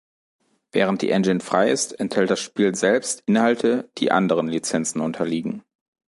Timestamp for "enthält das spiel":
1.99-2.73